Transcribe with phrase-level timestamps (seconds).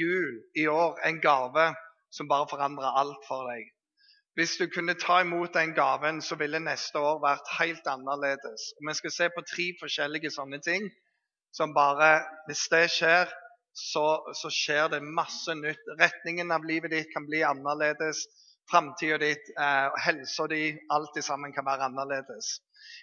[0.00, 1.70] jul i år en gave
[2.10, 3.68] som bare forandrer alt for deg.
[4.38, 8.70] Hvis du kunne ta imot den gaven, så ville neste år vært helt annerledes.
[8.78, 10.86] Og Vi skal se på tre forskjellige sånne ting
[11.52, 13.30] som bare Hvis det skjer,
[13.74, 15.82] så, så skjer det masse nytt.
[16.00, 18.22] Retningen av livet ditt kan bli annerledes.
[18.70, 22.60] Framtida ditt, eh, helsa di, alt sammen kan være annerledes.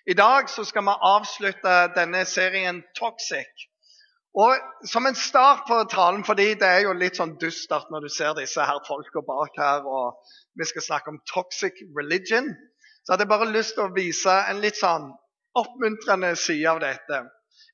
[0.07, 3.67] I dag så skal vi avslutte denne serien Toxic.
[4.37, 8.09] Og Som en start på talen, fordi det er jo litt sånn dystert når du
[8.13, 10.19] ser disse her folka bak her, og
[10.59, 12.51] vi skal snakke om toxic religion,
[13.01, 15.09] så hadde jeg bare lyst til å vise en litt sånn
[15.57, 17.23] oppmuntrende side av dette.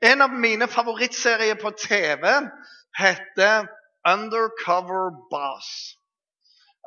[0.03, 2.31] En av mine favorittserier på TV
[2.99, 3.67] heter
[4.07, 5.97] Undercover Boss.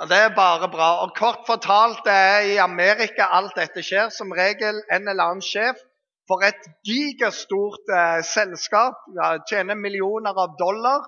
[0.09, 0.89] Det er bare bra.
[1.05, 4.09] Og Kort fortalt, det er i Amerika alt dette skjer.
[4.13, 5.81] Som regel en eller annen sjef
[6.29, 8.99] for et gigastort eh, selskap.
[9.19, 11.07] Ja, tjener millioner av dollar.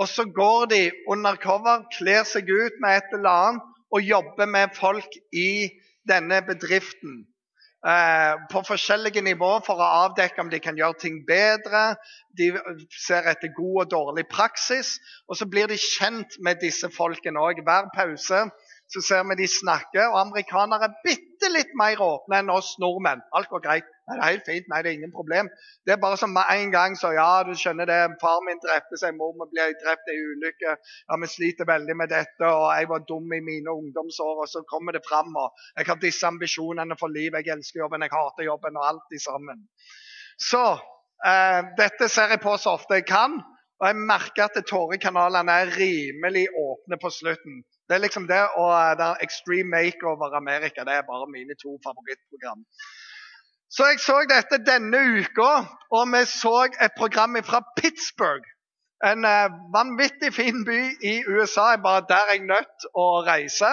[0.00, 0.82] Og så går de
[1.12, 5.68] undercover, kler seg ut med et eller annet og jobber med folk i
[6.08, 7.24] denne bedriften.
[7.80, 11.94] Eh, på forskjellige nivåer for å avdekke om de kan gjøre ting bedre.
[12.36, 12.50] De
[12.92, 14.98] ser etter god og dårlig praksis.
[15.28, 17.62] Og så blir de kjent med disse folkene òg.
[17.64, 18.44] Hver pause
[18.90, 20.02] så ser vi de snakke.
[20.10, 23.24] Og amerikanere er bitte litt mer åpne enn oss nordmenn.
[23.32, 23.88] Alt går greit.
[24.10, 24.68] Nei, det er helt fint.
[24.70, 25.48] Nei, det er ingen problem.
[25.86, 27.98] Det er bare som med en gang så ja, du skjønner det.
[28.22, 30.74] Far min drepte seg, mor min ble drept i ulykke.
[30.74, 34.42] Ja, vi sliter veldig med dette, og jeg var dum i mine ungdomsår.
[34.42, 37.46] Og så kommer det fram, og jeg har disse ambisjonene for livet.
[37.46, 39.62] Jeg elsker jobben, jeg hater jobben, og alt i sammen.
[40.50, 43.38] Så eh, dette ser jeg på så ofte jeg kan.
[43.80, 47.62] Og jeg merker at tårekanalene er rimelig åpne på slutten.
[47.88, 50.84] Det er liksom det og det er Extreme Makeover Amerika.
[50.86, 52.60] Det er bare mine to favorittprogram.
[53.70, 55.50] Så jeg så dette denne uka,
[55.94, 58.46] og vi så et program fra Pittsburgh.
[59.06, 61.76] En uh, vanvittig fin by i USA.
[61.76, 63.70] Bare der jeg nødt å reise.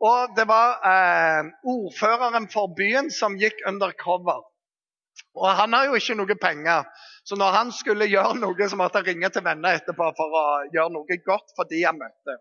[0.00, 4.38] Og det var eh, ordføreren for byen som gikk undercover.
[5.36, 6.86] Og han har jo ikke noe penger,
[7.28, 10.44] så når han skulle gjøre noe, så måtte han ringe til venner etterpå for å
[10.72, 12.38] gjøre noe godt for de han møtte.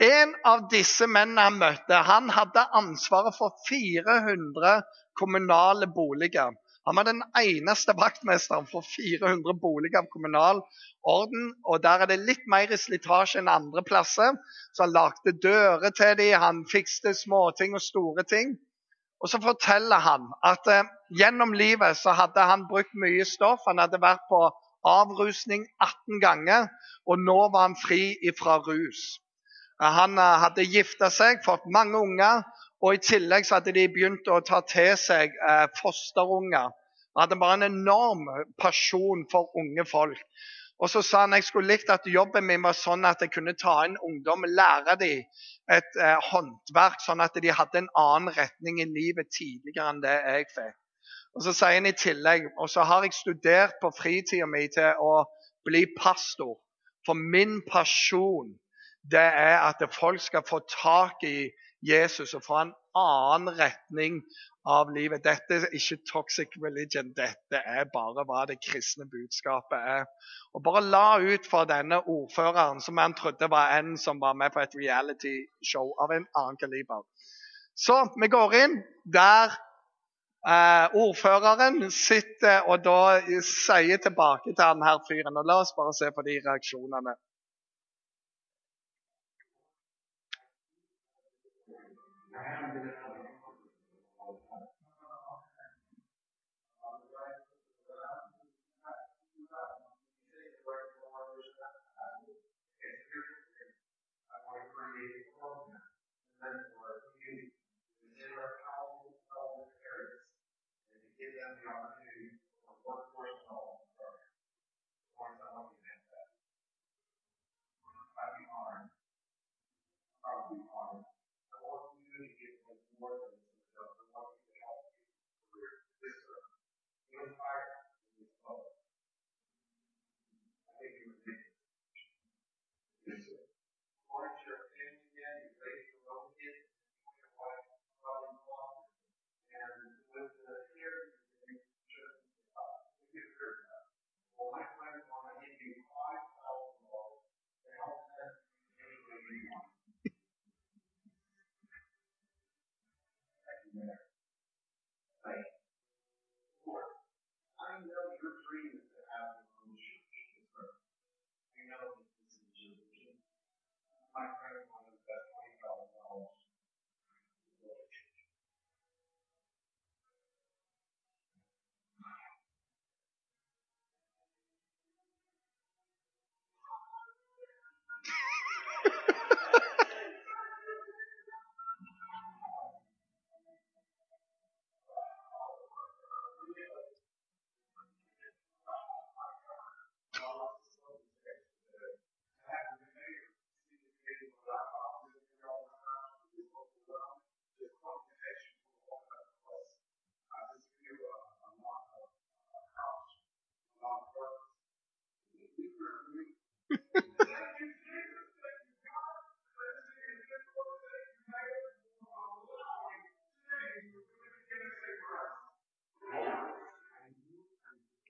[0.00, 4.78] En av disse mennene han møtte, han hadde ansvaret for 400
[5.20, 6.56] kommunale boliger.
[6.88, 10.62] Han var den eneste vaktmesteren for 400 boliger av kommunal
[11.02, 11.52] orden.
[11.64, 14.34] og Der er det litt mer slitasje enn andre plasser.
[14.72, 18.56] Så han lagde dører til dem, han fikste småting og store ting.
[19.20, 20.88] Og så forteller han at eh,
[21.20, 23.66] gjennom livet så hadde han brukt mye stoff.
[23.68, 24.46] Han hadde vært på
[24.88, 26.70] avrusning 18 ganger,
[27.04, 29.20] og nå var han fri fra rus.
[29.80, 32.42] Han eh, hadde gifta seg, fått mange unger,
[32.80, 36.70] og i tillegg så hadde de begynt å ta til seg eh, fosterunger.
[37.14, 38.24] Han hadde bare en enorm
[38.60, 40.22] pasjon for unge folk.
[40.80, 43.52] Og så sa han jeg skulle likt at jobben min var sånn at jeg kunne
[43.60, 45.26] ta inn ungdom lære dem
[45.76, 50.16] et eh, håndverk, sånn at de hadde en annen retning i livet tidligere enn det
[50.16, 50.78] jeg fikk.
[51.36, 54.96] Og Så sier han i tillegg og så har jeg studert på fritida mi til
[54.98, 55.20] å
[55.68, 56.56] bli pastor.
[57.06, 58.56] For min pasjon
[59.12, 61.50] det er at folk skal få tak i
[61.82, 64.20] Jesus og fra en annen retning
[64.68, 65.22] av livet.
[65.24, 70.04] Dette er ikke toxic religion, dette er bare hva det kristne budskapet er.
[70.54, 74.52] Og Bare la ut for denne ordføreren, som han trodde var en som var med
[74.52, 77.06] på et reality-show av en annen kaliber.
[77.76, 78.76] Så vi går inn
[79.08, 79.54] der
[80.44, 85.40] eh, ordføreren sitter og da sier tilbake til denne fyren.
[85.40, 87.16] og La oss bare se på de reaksjonene.
[92.42, 92.99] surrounded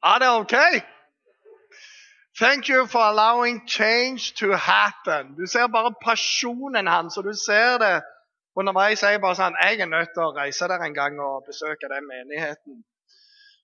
[0.02, 0.55] Er det OK?
[2.38, 5.35] Thank you for allowing change to happen.
[5.37, 8.02] Du ser bare pasjonen hans, og du ser det
[8.56, 9.02] underveis.
[9.02, 12.08] Jeg bare sånn, jeg er nødt til å reise der en gang og besøke den
[12.08, 12.81] menigheten.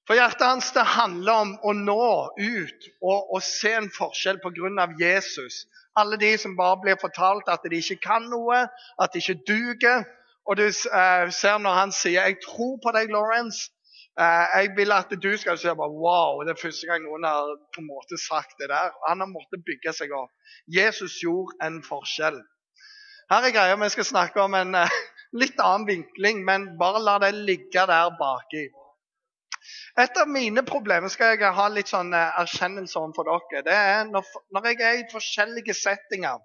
[0.06, 4.86] For hjertet hans det handler om å nå ut og, og se en forskjell pga.
[5.00, 5.64] Jesus.
[5.96, 8.66] Alle de som bare blir fortalt at de ikke kan noe,
[9.00, 10.04] at de ikke duger.
[10.46, 13.72] Og du eh, ser når han sier 'Jeg tror på deg, Lawrence'.
[14.16, 17.50] Uh, jeg vil at du skal si bare, wow, det er første gang noen har
[17.74, 18.94] på en måte sagt det der.
[19.08, 20.32] Han har måttet bygge seg opp.
[20.72, 22.38] Jesus gjorde en forskjell.
[23.28, 24.96] Her er greia vi skal snakke om en uh,
[25.42, 28.64] litt annen vinkling, men bare la det ligge der baki.
[30.00, 33.64] Et av mine problemer skal jeg ha litt sånn erkjennelse for dere.
[33.66, 36.40] Det er når, når, jeg er i forskjellige settinger.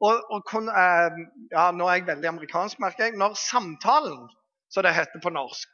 [0.00, 1.18] Og, og kun, eh,
[1.52, 3.18] ja, Nå er jeg veldig amerikansk, merker jeg.
[3.20, 4.24] Når samtalen,
[4.72, 5.68] som det heter på norsk,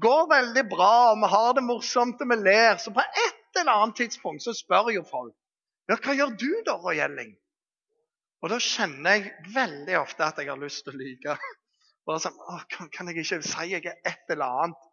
[0.00, 3.72] går veldig bra, og vi har det morsomt og vi ler, så på et eller
[3.72, 5.34] annet tidspunkt så spør jo folk
[5.88, 7.34] ja, hva gjør du da, Roy Elling?
[8.40, 11.36] Og da kjenner jeg veldig ofte at jeg har lyst til å lyve.
[12.08, 12.38] Bare sånn,
[12.72, 14.88] kan, kan jeg ikke si jeg er et eller annet?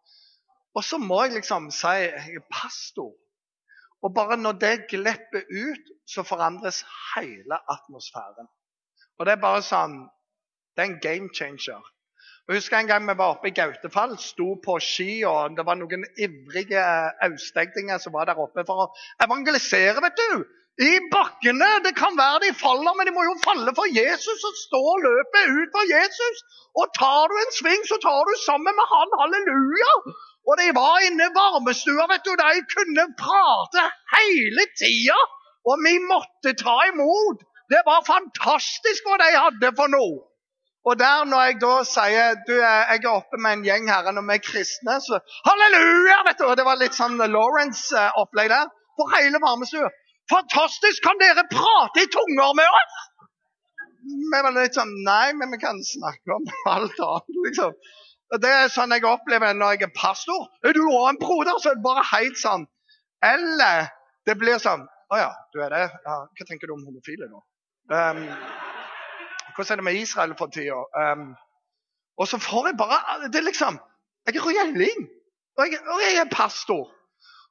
[0.76, 3.12] Og så må jeg liksom si jeg er pastor.
[4.02, 6.82] Og bare når det glipper ut, så forandres
[7.12, 8.48] hele atmosfæren.
[9.16, 10.00] Og det er bare sånn
[10.72, 11.88] Det er en game changer.
[12.48, 15.76] Jeg husker en gang vi var oppe i Gautefall, sto på ski, og det var
[15.78, 16.82] noen ivrige
[17.22, 18.86] austegdinger som var der oppe for å
[19.22, 20.42] evangelisere, vet du.
[20.82, 21.68] I bakkene.
[21.84, 25.04] Det kan være de faller, men de må jo falle for Jesus og stå og
[25.04, 26.42] løpe ut for Jesus.
[26.80, 29.14] Og tar du en sving, så tar du sammen med han.
[29.20, 29.94] Halleluja!
[30.48, 32.32] Og de var inne i varmestua, vet du.
[32.40, 33.86] De kunne prate
[34.16, 35.20] hele tida.
[35.68, 37.46] Og vi måtte ta imot.
[37.70, 40.31] Det var fantastisk hva de hadde for noe.
[40.88, 44.24] Og der når jeg da sier du, jeg er oppe med en gjeng her når
[44.26, 46.18] vi er kristne, så halleluja!
[46.26, 48.70] vet du, og Det var litt sånn Lawrence-opplegg der.
[48.98, 49.88] For hele varmestua.
[50.30, 51.02] Fantastisk!
[51.06, 53.00] Kan dere prate i tunger med oss?
[54.02, 57.74] Vi var litt sånn Nei, men vi kan snakke om alt annet, liksom.
[58.42, 60.46] Det er sånn jeg opplever når jeg er pastor.
[60.64, 61.58] Er du òg en broder?
[61.60, 62.64] Så er det bare helt sånn.
[63.22, 63.92] Eller
[64.26, 65.82] det blir sånn Å ja, du er det?
[66.08, 67.42] Ja, hva tenker du om homofile nå?
[67.92, 68.22] Um,
[69.54, 70.80] hvordan er det med Israel for tida?
[71.02, 71.34] Um,
[72.16, 73.78] og så får jeg bare Det er liksom
[74.26, 75.08] Jeg er røyling.
[75.58, 76.92] Og, og jeg er pastor.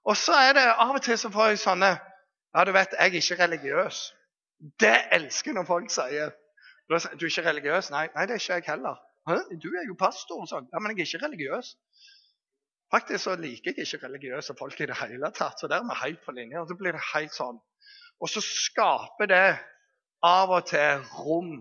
[0.06, 1.92] Og så er det av og til så får jeg sånne
[2.56, 4.14] Ja, du vet, jeg er ikke religiøs.
[4.80, 6.34] Det elsker når folk sier.
[6.90, 7.92] Du er ikke religiøs?
[7.94, 8.98] Nei, nei det er ikke jeg heller.
[9.30, 9.38] Hæ?
[9.64, 10.44] Du er jo pastor.
[10.50, 10.68] Sånn.
[10.74, 11.76] Ja, men jeg er ikke religiøs.
[12.92, 15.60] Faktisk så liker jeg ikke religiøse folk i det hele tatt.
[15.60, 16.60] Så der er vi helt på linje.
[16.60, 17.62] og så blir det helt sånn.
[18.22, 19.46] Og så skaper det
[20.28, 21.54] av og til rom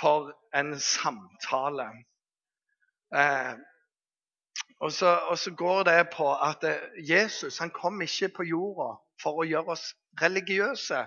[0.00, 1.88] for en samtale.
[3.14, 3.54] Eh,
[4.80, 8.90] og, så, og, så, går det på at eh, Jesus han kom ikke på jorda
[9.22, 11.06] for å gjøre oss religiøse.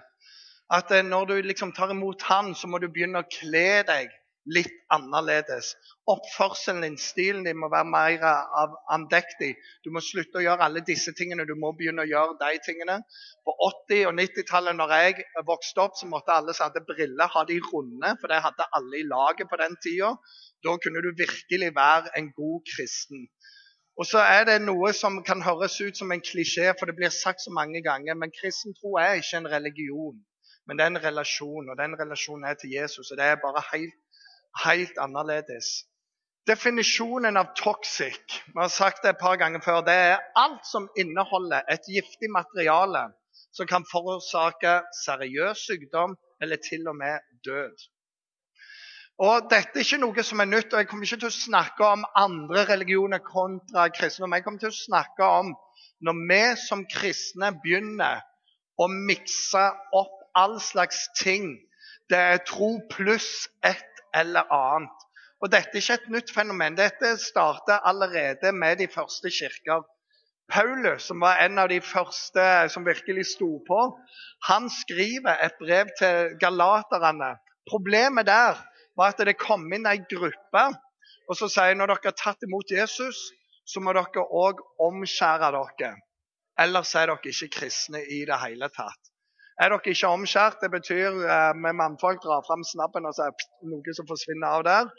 [0.72, 4.12] At eh, når du liksom tar imot han, så må du begynne å kle deg
[4.50, 5.76] litt annerledes.
[6.10, 9.52] Oppførselen din, stilen din, må være mer av andektig.
[9.86, 11.46] Du må slutte å gjøre alle disse tingene.
[11.46, 12.98] Du må begynne å gjøre de tingene.
[13.46, 17.46] På 80- og 90-tallet når jeg vokste opp, så måtte alle som hadde briller, ha
[17.46, 18.16] de runde.
[18.22, 20.16] For det hadde alle i laget på den tida.
[20.66, 23.28] Da kunne du virkelig være en god kristen.
[24.00, 27.12] Og så er det noe som kan høres ut som en klisjé, for det blir
[27.14, 28.18] sagt så mange ganger.
[28.18, 30.16] Men kristen tro er ikke en religion,
[30.66, 31.70] men det er en relasjon.
[31.70, 33.12] Og den relasjonen er til Jesus.
[33.12, 33.98] Og det er bare helt
[34.66, 35.86] helt annerledes.
[36.48, 40.90] Definisjonen av toxic vi har sagt det et par ganger før, det er alt som
[40.98, 43.12] inneholder et giftig materiale
[43.54, 47.76] som kan forårsake seriøs sykdom eller til og med død.
[49.22, 50.74] Og Dette er ikke noe som er nytt.
[50.74, 54.26] og Jeg kommer ikke til å snakke om andre religioner kontra kristne.
[54.26, 55.52] Men Jeg kommer til å snakke om
[56.02, 58.24] når vi som kristne begynner
[58.82, 61.54] å mikse opp all slags ting.
[62.10, 65.08] Det er tro pluss ett eller annet.
[65.42, 66.78] Og Dette er ikke et nytt fenomen.
[66.78, 69.84] Dette starta allerede med de første kirker.
[70.52, 73.80] Paulus, som var en av de første som virkelig sto på,
[74.50, 77.38] han skriver et brev til galaterne.
[77.70, 78.60] Problemet der
[79.00, 80.66] var at det kom inn ei gruppe
[81.32, 83.20] og så sier når dere har tatt imot Jesus,
[83.64, 85.94] så må dere òg omskjære dere.
[86.60, 89.11] Ellers er dere ikke kristne i det hele tatt.
[89.60, 90.62] Er dere ikke omskjært?
[90.62, 94.60] Det betyr eh, med mannfolk drar fram snappen og så er det noe som forsvinner
[94.60, 94.92] av der.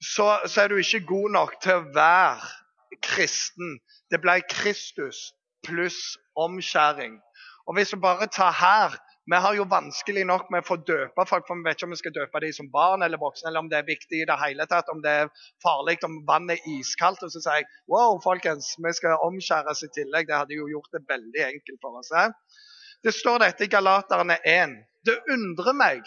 [0.00, 3.78] Så, så, er du ikke god nok til å være kristen.
[4.10, 5.32] Det ble Kristus
[5.66, 7.18] pluss omskjæring.
[7.66, 8.98] Og hvis vi bare tar her
[9.28, 11.90] Vi har jo vanskelig nok med å få døpe folk, for vi vet ikke om
[11.92, 14.36] vi skal døpe dem som barn eller voksne, eller om det er viktig i det
[14.40, 15.28] hele tatt, om det er
[15.60, 17.26] farlig, om vannet er iskaldt.
[17.26, 20.30] Og så sier jeg wow, folkens, vi skal omskjæres i tillegg.
[20.30, 22.08] Det hadde jo gjort det veldig enkelt for oss.
[22.16, 22.32] Eh?
[23.02, 24.72] Det står dette i Galaterne 1.
[25.06, 26.06] Det undrer meg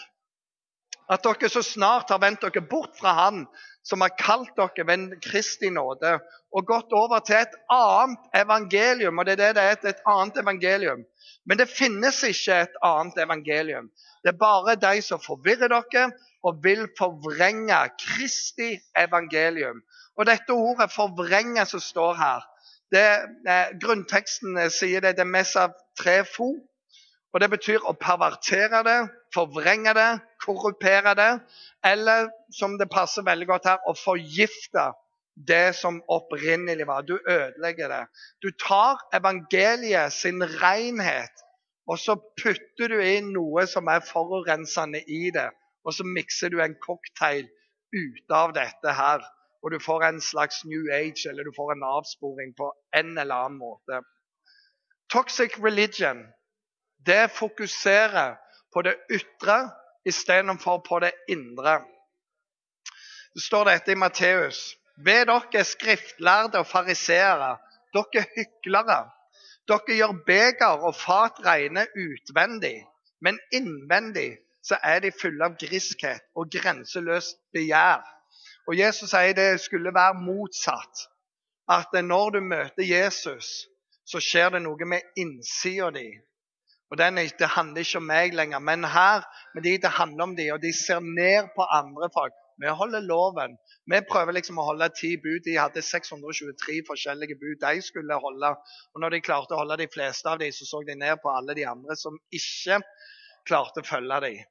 [1.12, 3.46] at dere så snart har vendt dere bort fra Han
[3.84, 6.18] som har kalt dere ved Kristi nåde,
[6.52, 9.18] og gått over til et annet evangelium.
[9.18, 11.02] Og det er det det er, et annet evangelium.
[11.44, 13.90] Men det finnes ikke et annet evangelium.
[14.22, 16.10] Det er bare de som forvirrer dere
[16.46, 19.82] og vil forvrenge Kristi evangelium.
[20.16, 22.40] Og dette ordet 'forvrenge' som står her,
[22.92, 23.08] det,
[23.48, 26.52] eh, grunnteksten sier det, det er mest av tre fo.
[27.32, 28.98] Og Det betyr å pervertere det,
[29.32, 30.10] forvrenge det,
[30.44, 31.30] korrupere det.
[31.84, 34.90] Eller som det passer veldig godt her, å forgifte
[35.48, 37.06] det som opprinnelig var.
[37.08, 38.02] Du ødelegger det.
[38.44, 41.44] Du tar evangeliet sin renhet,
[41.88, 45.48] og så putter du inn noe som er forurensende i det.
[45.88, 47.48] Og så mikser du en cocktail
[47.96, 49.24] ut av dette her.
[49.62, 53.46] Og du får en slags new age, eller du får en avsporing på en eller
[53.46, 54.02] annen måte.
[55.12, 56.26] Toxic religion
[57.06, 58.36] det fokuserer
[58.74, 59.70] på det ytre
[60.04, 61.80] istedenfor på det indre.
[63.34, 64.76] Det står dette i Matteus.
[64.96, 67.56] Ved dere skriftlærde og fariseere,
[67.94, 69.00] dere hyklere.
[69.68, 72.82] Dere gjør beger og fat rene utvendig,
[73.20, 78.02] men innvendig så er de fulle av griskhet og grenseløst begjær.
[78.66, 81.06] Og Jesus sier det skulle være motsatt.
[81.70, 83.66] At når du møter Jesus,
[84.06, 86.06] så skjer det noe med innsida di.
[86.92, 90.36] Og den, Det handler ikke om meg lenger, men her med de, det handler om
[90.36, 92.34] de, og de ser ned på andre folk.
[92.60, 93.56] Vi holder loven.
[93.90, 95.40] Vi prøver liksom å holde ti bud.
[95.46, 98.50] De hadde 623 forskjellige bud de skulle holde.
[98.92, 101.32] Og når de klarte å holde de fleste av dem, så så de ned på
[101.32, 102.82] alle de andre som ikke
[103.48, 104.42] klarte å følge dem.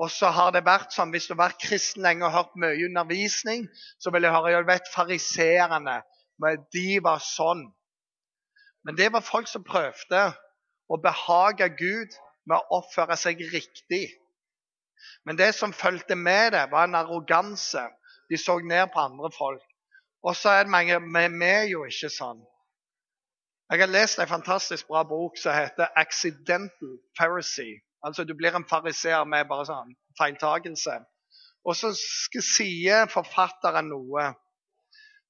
[0.00, 2.86] Og så har det vært sånn, Hvis du har vært kristen lenge og hørt mye
[2.88, 3.68] undervisning,
[4.00, 5.98] så vil jeg høre jeg vet fariseerne.
[6.72, 7.66] De var sånn.
[8.82, 10.32] Men det var folk som prøvde
[10.92, 14.10] å behage Gud med å oppføre seg riktig.
[15.24, 17.84] Men det som fulgte med det, var en arroganse.
[18.28, 19.64] De så ned på andre folk.
[20.22, 22.42] Og så er det mange Men vi er jo ikke sånn.
[23.72, 27.80] Jeg har lest en fantastisk bra bok som heter 'Accidental Pharisee'.
[28.04, 30.98] Altså Du blir en fariseer med bare sånn feiltagelse.
[31.64, 31.92] Og så
[32.42, 34.34] sier forfatteren noe.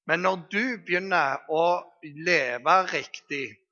[0.07, 3.62] Men når du begynner å leve riktig,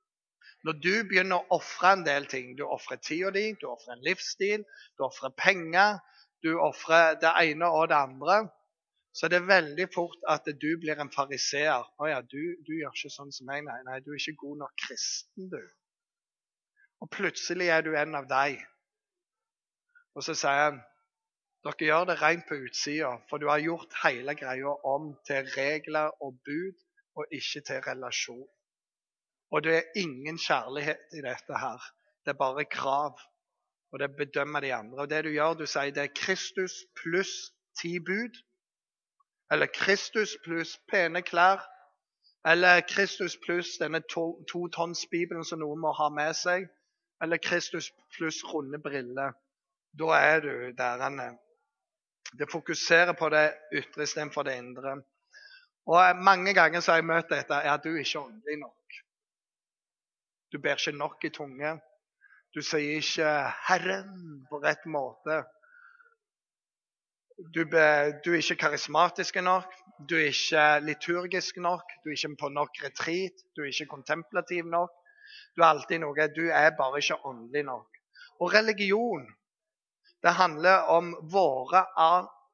[0.67, 4.03] når du begynner å ofre en del ting Du ofrer tida di, du ofrer en
[4.05, 4.65] livsstil,
[4.97, 5.99] du ofrer penger,
[6.45, 8.37] du ofrer det ene og det andre.
[9.13, 11.83] Så det er veldig fort at du blir en fariseer.
[11.97, 14.61] 'Å ja, du, du, gjør ikke sånn som meg.' Nei, nei, du er ikke god
[14.63, 15.59] nok kristen, du.
[17.01, 18.61] Og plutselig er du en av deg.
[20.15, 20.79] Og så sier han
[21.65, 26.09] dere gjør det rent på utsida, for du har gjort hele greia om til regler
[26.25, 26.79] og bud,
[27.19, 28.47] og ikke til relasjon.
[29.51, 31.83] Og det er ingen kjærlighet i dette her.
[32.25, 33.19] Det er bare krav.
[33.91, 34.97] Og det bedømmer de andre.
[34.97, 37.33] Og det du gjør, du sier det er Kristus pluss
[37.81, 38.39] ti bud.
[39.51, 41.59] Eller Kristus pluss pene klær.
[42.47, 46.69] Eller Kristus pluss denne to, to tonns Bibelen som noen må ha med seg.
[47.21, 49.35] Eller Kristus pluss runde briller.
[49.99, 51.35] Da er du der han er.
[52.39, 55.01] Det fokuserer på det ytre istedenfor det indre.
[55.85, 57.53] Og Mange ganger så har jeg møtt dette.
[57.53, 59.01] Er du ikke åndelig nok?
[60.51, 61.79] Du ber ikke nok i tunge.
[62.55, 63.27] Du sier ikke
[63.67, 65.43] 'Herren' på rett måte.
[67.55, 69.71] Du, ber, du, er ikke karismatisk nok,
[70.09, 74.67] du er ikke liturgisk nok, du er ikke på nok retreat, du er ikke kontemplativ
[74.67, 74.91] nok.
[75.55, 77.87] Du er alltid noe, du er bare ikke åndelig nok.
[78.41, 79.25] Og religion,
[80.23, 81.85] det handler om våre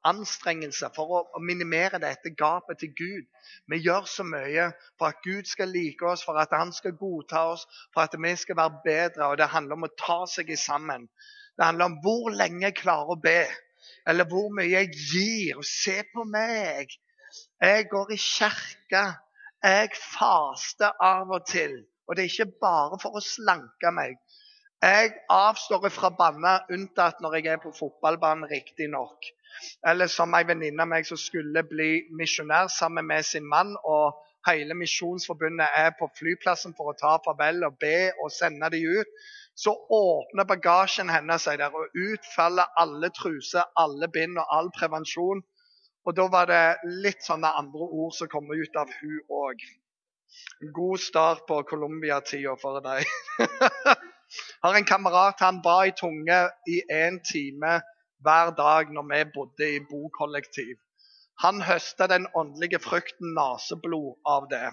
[0.06, 3.26] anstrengelser for å minimere dette gapet til Gud.
[3.66, 7.44] Vi gjør så mye for at Gud skal like oss, for at han skal godta
[7.54, 9.30] oss, for at vi skal være bedre.
[9.30, 11.08] Og Det handler om å ta seg sammen.
[11.56, 13.42] Det handler om hvor lenge jeg klarer å be,
[14.06, 15.58] eller hvor mye jeg gir.
[15.58, 16.94] Og se på meg!
[17.60, 19.04] Jeg går i kirke.
[19.64, 21.80] Jeg faster av og til.
[22.06, 24.14] Og det er ikke bare for å slanke meg.
[24.78, 29.26] Jeg avstår fra banne, unntatt når jeg er på fotballbanen, riktignok.
[29.86, 33.76] Eller som ei venninne av meg som skulle bli misjonær sammen med sin mann.
[33.84, 39.00] og Hele Misjonsforbundet er på flyplassen for å ta farvel og be og sende dem
[39.00, 39.10] ut.
[39.58, 45.42] Så åpner bagasjen hennes seg der, og utfaller alle truser, alle bind og all prevensjon.
[46.06, 49.64] Og da var det litt sånne andre ord som kom ut av hun òg.
[50.78, 53.04] God start på Colombia-tida for deg.
[54.62, 56.38] Har en kamerat han ba i tunge
[56.68, 57.80] i én time
[58.24, 60.76] hver dag når vi bodde i bokollektiv.
[61.44, 64.70] Han høsta den åndelige frukten naseblod av det.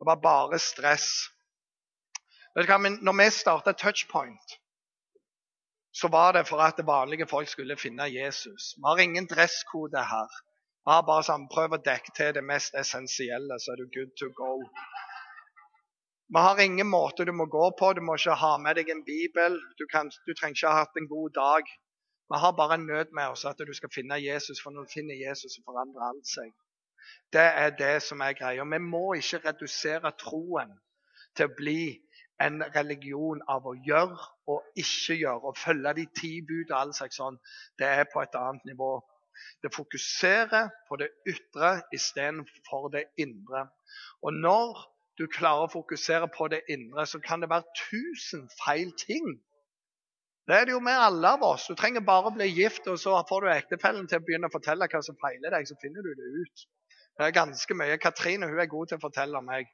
[0.00, 1.08] Det var bare stress.
[2.56, 4.56] Når vi starta Touchpoint,
[5.92, 8.74] så var det for at vanlige folk skulle finne Jesus.
[8.76, 10.30] Vi har ingen dresskode her.
[10.86, 14.12] Vi har bare sånn, Prøv å dekke til det mest essensielle, så er du good
[14.20, 14.52] to go.
[16.30, 17.92] Vi har ingen måte du må gå på.
[17.92, 19.58] Du må ikke ha med deg en bibel.
[19.78, 21.72] Du, kan, du trenger ikke ha hatt en god dag.
[22.30, 24.92] Vi har bare en nød med oss at du skal finne Jesus, for når du
[24.94, 26.52] finner Jesus, så forandrer alt seg.
[27.32, 28.64] Det er det som er greia.
[28.64, 30.76] Vi må ikke redusere troen
[31.36, 31.82] til å bli
[32.40, 36.94] en religion av å gjøre og ikke gjøre, og følge de ti bud og all
[36.96, 37.38] slags sånn.
[37.78, 38.92] Det er på et annet nivå.
[39.62, 43.66] Det fokuserer på det ytre istedenfor det indre.
[44.22, 44.80] Og når
[45.18, 49.34] du klarer å fokusere på det indre, så kan det være tusen feil ting.
[50.50, 51.68] Det er det jo med alle av oss.
[51.70, 54.54] Du trenger bare å bli gift, og så får du ektefellen til å begynne å
[54.54, 56.64] fortelle hva som feiler deg, så finner du det ut.
[57.14, 57.98] Det er ganske mye.
[58.02, 59.70] Katrine hun er god til å fortelle meg.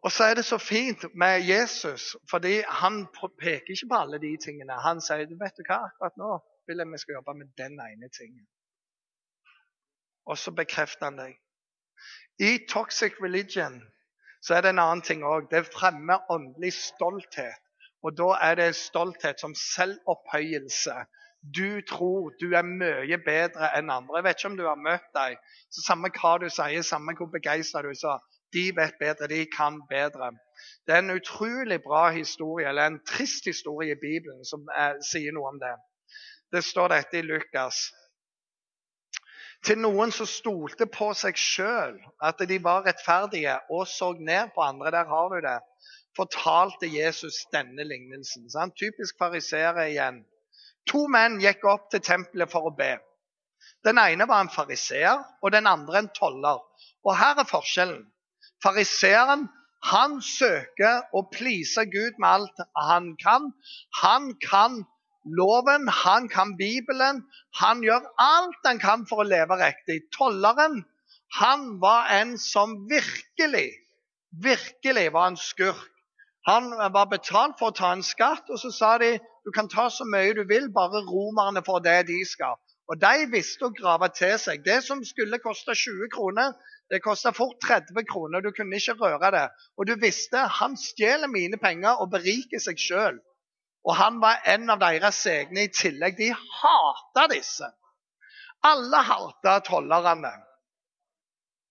[0.00, 4.32] Og så er det så fint med Jesus, fordi han peker ikke på alle de
[4.40, 4.80] tingene.
[4.80, 6.32] Han sier vet du hva, akkurat nå
[6.70, 8.46] vil jeg vi skal jobbe med den ene tingen.
[10.24, 11.36] Og så bekrefter han deg.
[12.40, 13.82] I toxic religion
[14.40, 15.50] så er det en annen ting òg.
[15.52, 17.61] Det fremmer åndelig stolthet.
[18.02, 20.94] Og da er det stolthet som selvopphøyelse.
[21.42, 24.18] Du tror du er mye bedre enn andre.
[24.18, 25.38] Jeg vet ikke om du har møtt deg.
[25.70, 28.20] Så Samme hva du sier, samme hvor begeistra du er,
[28.52, 30.30] de vet bedre, de kan bedre.
[30.86, 35.34] Det er en utrolig bra historie, eller en trist historie i Bibelen som er, sier
[35.34, 35.72] noe om det.
[36.52, 37.88] Det står dette i Lukas.
[39.64, 44.64] Til noen som stolte på seg sjøl, at de var rettferdige og så ned på
[44.66, 45.58] andre, der har du det,
[46.16, 48.50] fortalte Jesus denne lignelsen.
[48.50, 48.76] Sant?
[48.76, 50.22] typisk fariseere igjen.
[50.90, 52.96] To menn gikk opp til tempelet for å be.
[53.86, 56.62] Den ene var en fariseer, og den andre en toller.
[57.06, 58.04] Og her er forskjellen.
[58.62, 59.48] Fariseeren
[59.90, 63.50] han søker å please Gud med alt han kan.
[64.02, 64.82] Han kan
[65.38, 67.24] loven, han kan Bibelen.
[67.58, 70.04] Han gjør alt han kan for å leve riktig.
[70.14, 70.84] Tolleren
[71.38, 73.70] han var en som virkelig,
[74.44, 75.91] virkelig var en skurk.
[76.46, 79.14] Han var betalt for å ta en skatt, og så sa de
[79.46, 82.58] du kan ta så mye du vil, bare romerne får det de skal.
[82.90, 84.62] Og de visste å grave til seg.
[84.66, 86.54] Det som skulle koste 20 kroner,
[86.90, 88.42] det kosta fort 30 kroner.
[88.42, 89.44] Du kunne ikke røre det.
[89.78, 93.20] Og du visste han stjeler mine penger og beriker seg sjøl.
[93.86, 96.18] Og han var en av deres egne i tillegg.
[96.18, 97.70] De hata disse.
[98.66, 100.34] Alle hata tollerne.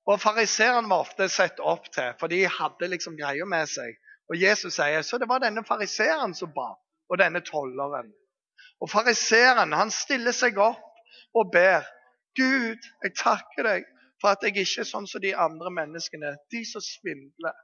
[0.09, 3.93] Og fariseerne var ofte sett opp til, for de hadde liksom greia med seg.
[4.31, 6.69] Og Jesus sier så det var denne fariseeren som ba,
[7.11, 8.13] og denne tolleren.
[8.81, 11.83] Og fariseeren han stiller seg opp og ber.
[12.39, 13.89] Gud, jeg takker deg
[14.21, 16.31] for at jeg ikke er sånn som de andre menneskene.
[16.53, 17.57] De som svindler,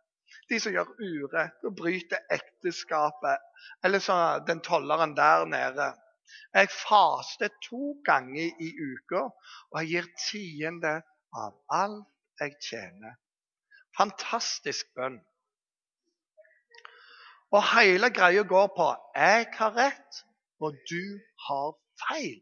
[0.51, 3.45] de som gjør urett og bryter ekteskapet.
[3.87, 5.87] Eller sånn den tolleren der nede.
[6.51, 9.23] Jeg faster to ganger i uka,
[9.71, 10.93] og jeg gir tiende
[11.31, 13.15] av alt jeg tjener.
[13.95, 15.21] Fantastisk bønn.
[17.55, 20.19] Og hele greia går på jeg har rett,
[20.59, 21.03] og du
[21.47, 21.71] har
[22.03, 22.41] feil.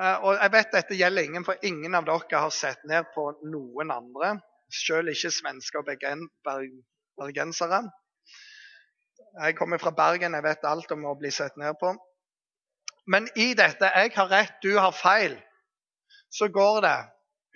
[0.00, 3.28] Eh, og jeg vet dette gjelder ingen, for ingen av dere har sett ned på
[3.52, 4.36] noen andre.
[4.72, 5.88] Selv ikke svensker og
[7.20, 7.84] bergensere.
[9.36, 11.92] Jeg kommer fra Bergen, jeg vet alt om å bli sett ned på.
[13.06, 15.42] Men i dette 'jeg har rett, du har feil',
[16.30, 16.98] så går det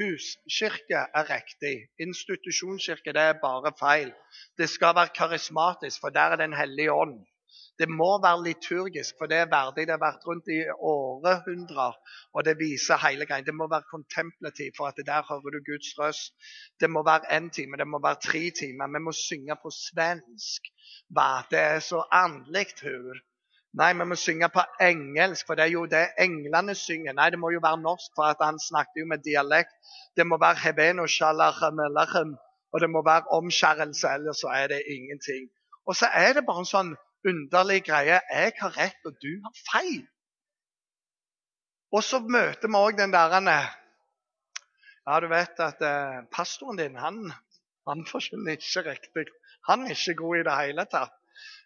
[0.00, 1.74] Huskirke er riktig.
[2.00, 4.12] Institusjonskirke det er bare feil.
[4.58, 7.18] Det skal være karismatisk, for der er Den hellige ånd.
[7.80, 9.86] Det må være liturgisk, for det er verdig.
[9.86, 10.58] Det har vært rundt i
[10.92, 11.94] århundrer,
[12.34, 13.46] og det viser hele greia.
[13.46, 16.34] Det må være kontemplativt, for at der hører du Guds røst.
[16.80, 18.92] Det må være én time, det må være tre timer.
[18.94, 20.70] Vi må synge på svensk.
[21.14, 21.30] Hva?
[21.50, 23.24] Det er så åndelig, hør.
[23.78, 27.14] Nei, vi må synge på engelsk, for det er jo det englene synger.
[27.14, 29.76] Nei, det må jo være norsk, for han snakket jo med dialekt.
[30.16, 32.34] Det må være hebeno shalachem
[32.72, 35.48] og det må være omskjærelse, ellers så er det ingenting.
[35.86, 36.92] Og så er det bare en sånn
[37.26, 38.20] underlig greie.
[38.30, 40.02] Jeg har rett, og du har feil.
[41.90, 43.42] Og så møter vi òg den derre
[45.06, 47.32] Ja, du vet at eh, pastoren din, han,
[47.88, 49.26] han forkynner ikke riktig.
[49.66, 51.19] Han er ikke god i det hele tatt.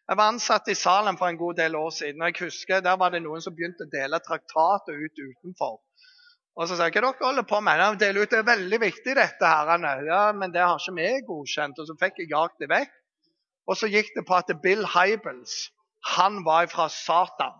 [0.08, 2.22] Jeg var ansatt i Salem for en god del år siden.
[2.22, 5.80] og jeg husker Der var det noen som begynte å dele traktater ut utenfor.
[6.54, 7.80] Og så sa jeg hva dere holder på med?
[7.98, 9.46] De ut, Det er veldig viktig, dette.
[9.46, 10.04] her.
[10.06, 11.78] Ja, Men det har ikke vi godkjent.
[11.78, 12.92] Og så fikk jeg jagt det vekk.
[13.66, 15.70] Og så gikk det på at Bill Hybels
[16.04, 17.56] han var fra Satan.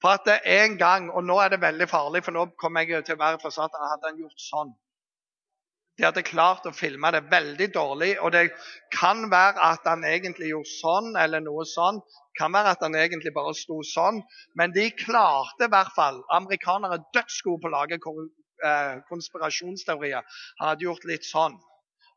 [0.00, 3.04] For at det en gang, og nå er det veldig farlig, for nå kommer jeg
[3.04, 4.70] til å være fra Satan, hadde han gjort sånn.
[5.98, 8.12] De hadde klart å filme det veldig dårlig.
[8.22, 8.44] Og det
[8.94, 11.98] kan være at han egentlig gjorde sånn eller noe sånn.
[12.38, 14.20] kan være at han egentlig bare sto sånn.
[14.54, 16.20] Men de klarte i hvert fall.
[16.36, 20.22] Amerikanere er dødsgode på å lage eh, konspirasjonsteorier.
[20.60, 21.58] Han hadde gjort litt sånn.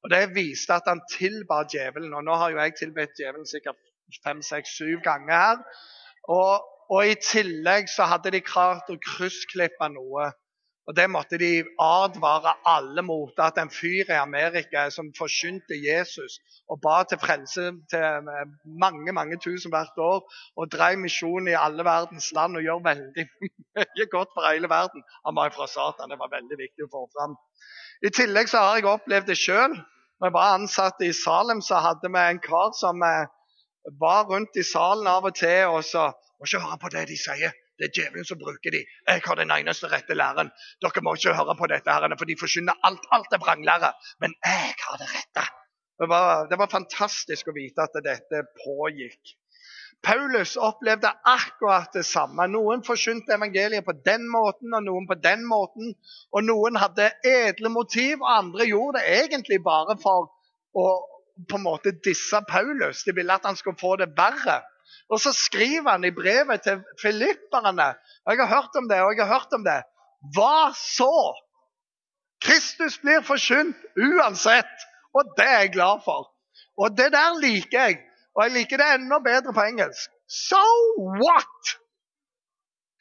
[0.04, 2.14] Og Det viste at han tilba djevelen.
[2.14, 3.82] Og nå har jo jeg tilbedt djevelen sikkert
[4.22, 5.66] fem, seks, syv ganger her.
[6.30, 10.30] Og, og i tillegg så hadde de klart å kryssklippe noe
[10.88, 13.34] og Det måtte de advare alle mot.
[13.40, 16.40] At en fyr i Amerika som forkynte Jesus
[16.72, 18.50] og ba til frelse til eh,
[18.84, 20.20] mange mange tusen hvert år,
[20.58, 23.28] og drev misjon i alle verdens land og gjør veldig
[23.78, 25.04] mye godt for hele verden.
[25.26, 26.10] Han var fra Satan.
[26.10, 27.38] Det var veldig viktig å få fram.
[28.02, 29.78] I tillegg så har jeg opplevd det sjøl.
[29.78, 33.30] Når jeg var ansatt i Salem, så hadde vi en kar som eh,
[34.02, 37.16] var rundt i salen av og til og så Må ikke høre på det de
[37.22, 37.52] sier.
[37.82, 38.84] Det er djevelen som bruker de.
[39.10, 40.52] Jeg har den eneste rette læren.
[40.86, 43.08] Dere må ikke høre på dette, her, for de forsyner alt.
[43.18, 43.90] Alt er vranglære.
[44.22, 45.46] Men jeg har det rette.
[46.02, 49.34] Det var, det var fantastisk å vite at dette pågikk.
[50.02, 52.48] Paulus opplevde akkurat det samme.
[52.50, 55.94] Noen forkynte evangeliet på den måten, og noen på den måten.
[56.34, 60.32] Og noen hadde edle motiv, og andre gjorde det egentlig bare for
[60.78, 60.86] å
[61.50, 63.04] på en måte disse Paulus.
[63.06, 64.62] De ville at han skulle få det verre.
[65.10, 67.88] Og så skriver han i brevet til filipperne
[68.26, 69.82] og Jeg har hørt om det, og jeg har hørt om det.
[70.36, 71.34] Hva så?
[72.42, 76.32] Kristus blir forkynt uansett, og det er jeg glad for.
[76.78, 78.00] Og det der liker jeg,
[78.36, 80.10] og jeg liker det enda bedre på engelsk.
[80.28, 80.64] So
[81.22, 81.76] what?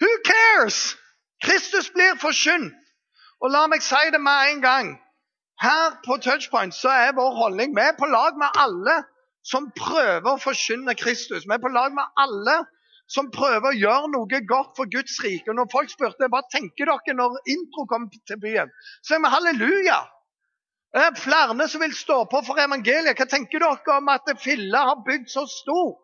[0.00, 0.96] Who cares?
[1.44, 2.74] Kristus blir forkynt.
[3.40, 4.88] Og la meg si det med en gang.
[5.60, 8.96] Her på Touchpoint så er vår holdning er på lag med alle
[9.50, 11.46] som prøver å forkynne Kristus.
[11.46, 12.60] Vi er på lag med alle
[13.10, 15.50] som prøver å gjøre noe godt for Guds rike.
[15.50, 18.70] Og når folk spurte hva tenker dere når intro kom til byen,
[19.02, 20.00] så er vi halleluja.
[20.94, 23.18] Det er flere som vil stå på for evangeliet.
[23.18, 25.96] Hva tenker dere om at Fille har bygd så stor?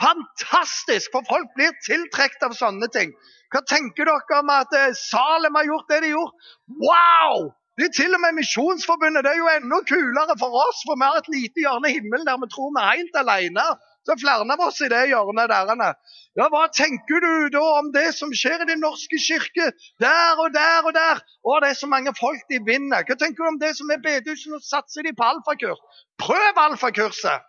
[0.00, 3.12] Fantastisk, for folk blir tiltrukket av sånne ting.
[3.52, 6.52] Hva tenker dere om at Salem har gjort det de gjorde?
[6.80, 7.50] Wow!
[7.78, 9.24] Det er til og med Misjonsforbundet.
[9.24, 12.26] Det er jo enda kulere for oss, for vi har et lite hjørne i himmelen
[12.28, 13.66] der vi tror vi er helt alene.
[14.04, 15.94] Så er flere av oss i det hjørnet der.
[16.38, 19.70] Ja, Hva tenker du da om det som skjer i Den norske kirke?
[20.02, 21.20] Der og der og der.
[21.44, 23.04] Å, det er så mange folk de vinner.
[23.04, 24.60] Hva tenker du om det som er bedehusene?
[24.64, 25.80] Satser de på alfakurs?
[26.20, 27.46] Prøv alfakurset!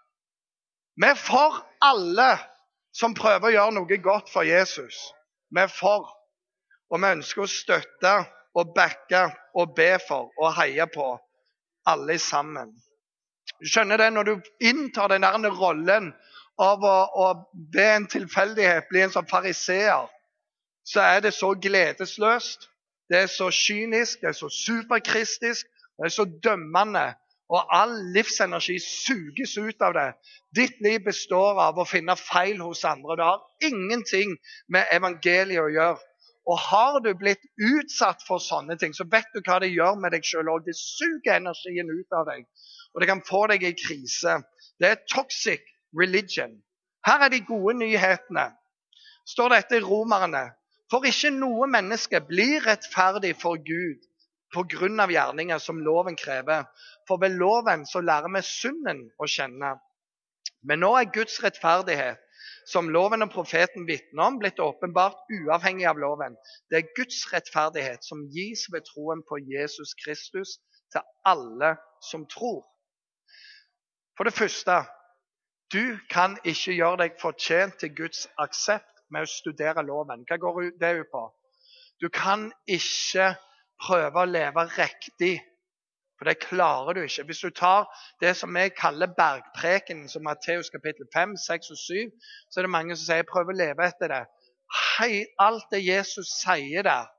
[1.01, 2.35] Vi er for alle
[2.93, 4.97] som prøver å gjøre noe godt for Jesus.
[5.55, 6.11] Vi er for.
[6.91, 8.15] Og vi ønsker å støtte
[8.57, 11.13] og backe og be for og heie på,
[11.87, 12.73] alle sammen.
[13.61, 14.33] Du skjønner det når du
[14.63, 16.11] inntar den der rollen
[16.61, 17.27] av å, å
[17.73, 20.09] be en tilfeldighet bli en sånn fariseer,
[20.85, 22.67] så er det så gledesløst,
[23.09, 27.11] det er så kynisk, det er så superkristisk, det er så dømmende.
[27.51, 30.07] Og all livsenergi suges ut av det.
[30.55, 33.17] Ditt liv består av å finne feil hos andre.
[33.19, 34.37] Det har ingenting
[34.71, 35.99] med evangeliet å gjøre.
[36.49, 40.15] Og har du blitt utsatt for sånne ting, så vet du hva det gjør med
[40.15, 40.65] deg sjøl òg.
[40.65, 42.47] Det suger energien ut av deg,
[42.93, 44.39] og det kan få deg i krise.
[44.81, 45.61] Det er toxic
[45.97, 46.57] religion.
[47.05, 48.49] Her er de gode nyhetene.
[49.29, 50.49] Står dette i Romerne.
[50.91, 54.01] For ikke noe menneske blir rettferdig for Gud
[54.51, 55.07] pga.
[55.07, 56.65] gjerninger som loven krever.
[57.07, 59.77] For ved loven så lærer vi synden å kjenne.
[60.63, 62.19] Men nå er Guds rettferdighet
[62.71, 66.37] som loven og profeten vitner om, blitt åpenbart uavhengig av loven.
[66.71, 70.57] Det er Guds rettferdighet som gis ved troen på Jesus Kristus
[70.93, 72.63] til alle som tror.
[74.17, 74.81] For det første
[75.71, 80.25] du kan ikke gjøre deg fortjent til Guds aksept med å studere loven.
[80.27, 81.23] Hva går det ut på?
[82.01, 83.33] Du kan ikke
[83.81, 85.37] prøve å leve riktig
[86.21, 87.23] for det klarer du ikke.
[87.31, 87.87] Hvis du tar
[88.21, 92.11] det som vi kaller bergpreken, som Matteus kapittel 5, 6 og 7,
[92.45, 94.19] så er det mange som sier prøv å leve etter det.
[94.99, 97.09] Hei, alt det Jesus sier der,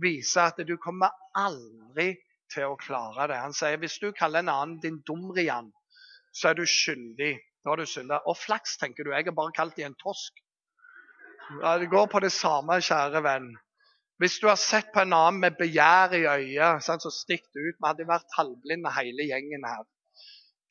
[0.00, 2.14] viser at du kommer aldri
[2.54, 3.42] til å klare det.
[3.44, 5.68] Han sier hvis du kaller en annen din dumrian,
[6.32, 7.34] så er du skyldig.
[7.60, 8.22] Da har du skyldig.
[8.24, 9.12] Og flaks, tenker du.
[9.12, 10.40] Jeg har bare kalt dem en tosk.
[11.60, 13.52] Ja, det går på det samme, kjære venn.
[14.18, 17.76] Hvis du har sett på en annen med begjær i øyet, så stikk det ut.
[17.76, 19.84] Vi hadde vært halvblinde hele gjengen her.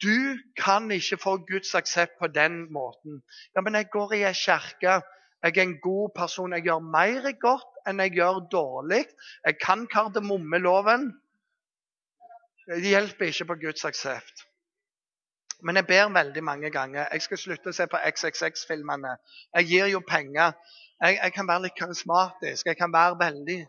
[0.04, 3.22] Du kan ikke få Guds aksept på den måten.
[3.56, 5.02] Ja, men jeg går i ei kirke.
[5.44, 6.54] Jeg er en god person.
[6.54, 9.06] Jeg gjør mer godt enn jeg gjør dårlig.
[9.46, 11.12] Jeg kan kardemommeloven.
[12.68, 14.48] Det hjelper ikke på Guds aksept.
[15.62, 17.08] Men jeg ber veldig mange ganger.
[17.14, 19.16] Jeg skal slutte å se på XXX-filmene.
[19.56, 20.58] Jeg gir jo penger.
[21.04, 22.66] Jeg, jeg, kan være litt karismatisk.
[22.66, 23.60] Jeg kan være veldig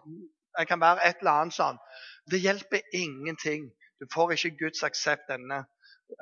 [0.59, 1.79] Jeg kan være et eller annet sånn.
[2.31, 3.67] Det hjelper ingenting.
[4.01, 5.65] Du får ikke Guds aksept denne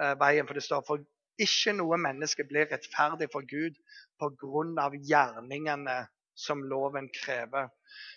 [0.01, 0.47] uh, veien.
[0.49, 1.05] For det står for
[1.39, 3.79] ikke noe menneske blir rettferdig for Gud
[4.19, 4.89] pga.
[4.95, 5.99] gjerningene
[6.35, 7.69] som loven krever.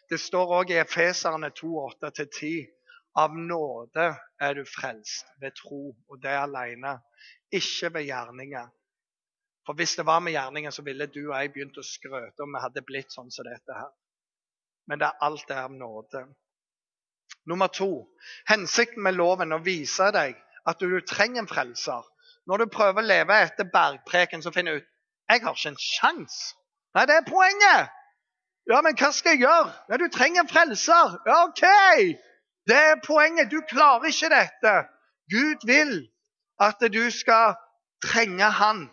[0.10, 2.66] Det står òg i Efeserne 2,8-10
[3.18, 4.08] av nåde
[4.42, 6.98] er du frelst ved tro, og det alene.
[7.52, 8.68] Ikke ved gjerninger.
[9.68, 12.54] For hvis det var med gjerningen, så ville du og jeg begynt å skrøte om
[12.56, 13.90] vi hadde blitt sånn som dette her.
[14.88, 16.22] Men det er alt det er av nåde.
[17.52, 17.90] Nummer to.
[18.48, 22.08] Hensikten med loven er å vise deg at du, trenger en frelser.
[22.48, 24.94] Når du prøver å leve etter bergpreken, så finner du ut
[25.28, 26.56] jeg har ikke en sjanse.
[26.96, 27.92] Nei, det er poenget.
[28.72, 29.74] Ja, men hva skal jeg gjøre?
[29.92, 31.18] Ja, du trenger en frelser.
[31.28, 31.64] Ja, OK!
[32.68, 33.52] Det er poenget.
[33.52, 34.74] Du klarer ikke dette.
[35.32, 35.98] Gud vil
[36.64, 37.60] at du skal
[38.04, 38.88] trenge Han.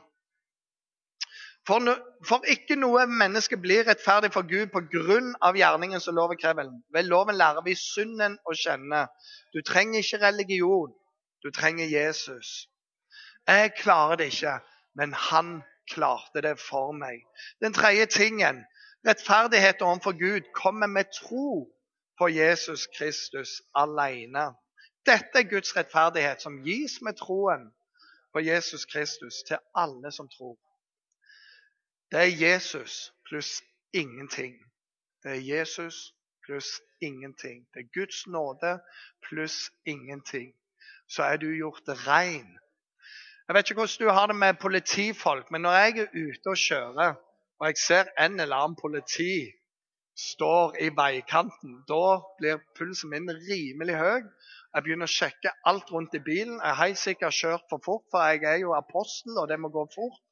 [1.66, 1.94] For, no,
[2.29, 5.53] for, ikke noe menneske blir rettferdig for Gud pga.
[5.57, 6.68] gjerningen som loven krever.
[6.92, 9.07] Ved loven lærer vi synden å kjenne.
[9.55, 10.92] Du trenger ikke religion.
[11.44, 12.68] Du trenger Jesus.
[13.48, 14.59] Jeg klarer det ikke,
[14.96, 17.24] men han klarte det for meg.
[17.61, 18.64] Den tredje tingen,
[19.07, 21.68] rettferdighet overfor Gud, kommer med tro
[22.18, 24.53] på Jesus Kristus alene.
[25.07, 27.68] Dette er Guds rettferdighet, som gis med troen
[28.33, 30.57] på Jesus Kristus til alle som tror.
[32.14, 34.55] Det er Jesus pluss ingenting.
[35.22, 36.14] Det er Jesus
[36.46, 36.66] pluss
[37.00, 37.66] ingenting.
[37.74, 38.79] Det er Guds nåde
[39.29, 40.55] pluss ingenting.
[41.09, 42.59] Så er du gjort rein.
[43.48, 46.57] Jeg vet ikke hvordan du har det med politifolk, men når jeg er ute og
[46.57, 47.14] kjører,
[47.59, 49.50] og jeg ser en eller annen politi
[50.16, 54.22] står i veikanten, da blir pulsen min rimelig høy.
[54.74, 56.62] Jeg begynner å sjekke alt rundt i bilen.
[56.62, 59.88] Jeg har sikkert kjørt for fort, for jeg er jo apostel, og det må gå
[59.94, 60.22] fort.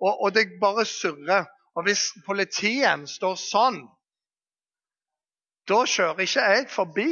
[0.00, 1.44] Og, og det bare surrer.
[1.76, 3.82] Og hvis politiet står sånn,
[5.70, 7.10] da kjører ikke jeg forbi.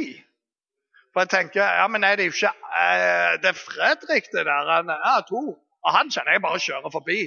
[1.13, 4.71] For jeg tenker ja, men er det jo ikke eh, Det er Fredrik, det der.
[4.73, 5.41] Han er to.
[5.85, 7.19] Og han kjenner jeg bare kjører forbi.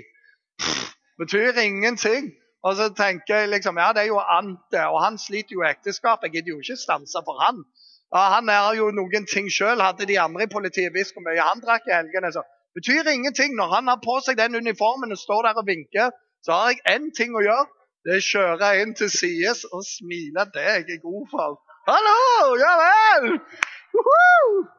[0.61, 2.31] Pff, betyr ingenting.
[2.63, 5.71] Og så tenker jeg liksom Ja, det er jo Ante, og han sliter jo i
[5.71, 6.23] ekteskap.
[6.23, 7.65] Jeg gidder jo ikke stanse for han.
[8.13, 9.81] Og han er jo noen ting sjøl.
[9.83, 12.45] Hadde de andre i politiet visst hvor mye han drakk i helgene, så
[12.77, 13.57] betyr ingenting.
[13.57, 16.11] Når han har på seg den uniformen og står der og vinker,
[16.45, 17.69] så har jeg én ting å gjøre.
[18.03, 20.49] Det er å kjøre inn til sides og smile.
[20.55, 21.61] Det er jeg god for.
[21.87, 22.57] Hallo!
[22.59, 23.29] Ja vel!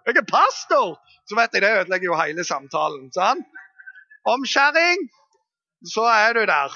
[0.08, 0.98] Jeg er pastor!
[1.30, 3.12] Så vet jeg det ødelegger jo hele samtalen.
[3.16, 3.48] sant?
[4.28, 5.08] Omskjæring,
[5.94, 6.76] så er du der.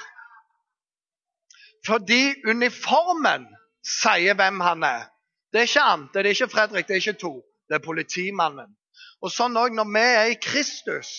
[1.86, 3.46] Fordi uniformen
[3.84, 5.06] sier hvem han er.
[5.52, 7.34] Det er ikke Ante, det er ikke Fredrik, det er ikke to.
[7.68, 8.74] Det er politimannen.
[9.24, 11.10] Og sånn òg når vi er i Kristus,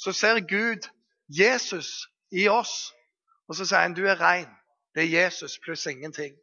[0.00, 0.86] så ser Gud
[1.28, 2.92] Jesus i oss.
[3.48, 4.48] Og så sier han du er rein.
[4.94, 6.34] Det er Jesus pluss ingenting.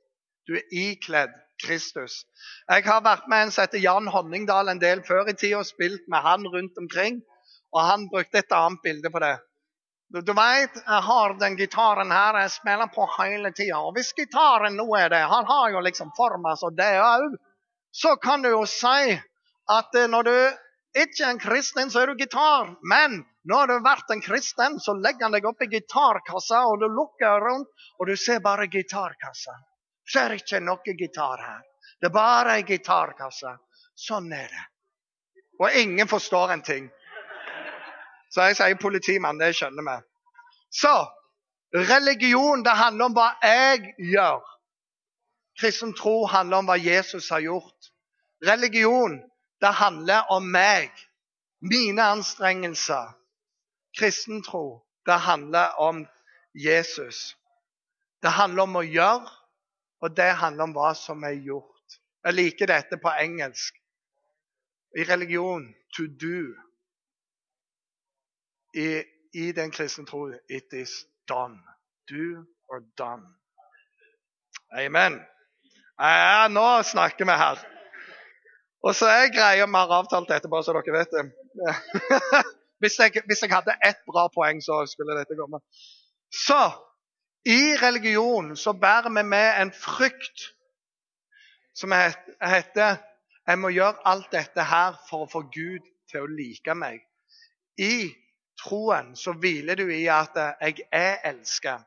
[0.45, 2.24] Du er ikledd Kristus.
[2.69, 5.67] Jeg har vært med en som heter Jan Honningdal en del før i tida og
[5.69, 7.21] spilt med han rundt omkring.
[7.74, 9.36] Og han brukte et annet bilde på det.
[10.13, 13.82] Du, du vet, jeg har den gitaren her jeg spiller på hele tida.
[13.82, 17.34] Og hvis gitaren nå er det Han har jo liksom forma seg det òg.
[17.91, 19.15] Så kan du jo si
[19.71, 20.38] at eh, når du
[20.95, 22.75] ikke en kristen, så er du gitar.
[22.88, 26.88] Men du har vært en kristen, så legger han deg opp i gitarkassa, og du
[26.88, 29.58] lukker rundt, og du ser bare gitarkassa.
[30.08, 31.62] Ser ikke noe gitar her.
[31.99, 33.58] Det er bare ei gitarkasse.
[33.95, 34.65] Sånn er det.
[35.60, 36.89] Og ingen forstår en ting.
[38.31, 39.95] Så jeg sier politimann, det skjønner vi.
[40.75, 40.93] Så
[41.75, 44.43] religion, det handler om hva jeg gjør.
[45.60, 47.91] Kristen tro handler om hva Jesus har gjort.
[48.43, 49.21] Religion
[49.61, 50.91] det handler om meg,
[51.61, 53.13] mine anstrengelser.
[53.97, 56.07] Kristentro, det handler om
[56.53, 57.37] Jesus.
[58.21, 59.31] Det handler om å gjøre,
[60.01, 61.99] og det handler om hva som er gjort.
[62.25, 63.75] Jeg liker dette på engelsk.
[64.97, 66.55] I religion to do.
[68.75, 71.59] I, i den kristne tro it is done.
[72.09, 73.27] Do or done.
[74.77, 75.21] Amen.
[75.97, 77.74] Ja, nå snakker vi her.
[78.86, 81.24] Og så er greia har avtalt bare så dere vet det.
[82.82, 85.62] hvis, jeg, hvis jeg hadde ett bra poeng, så skulle dette komme.
[86.30, 86.60] Så
[87.45, 90.52] i religion så bærer vi med en frykt
[91.76, 92.98] som heter
[93.48, 97.02] Jeg må gjøre alt dette her for å få Gud til å like meg.
[97.78, 98.10] I
[98.62, 101.80] troen så hviler du i at jeg er elska.